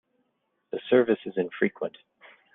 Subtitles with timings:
[0.71, 1.95] The service is infrequent.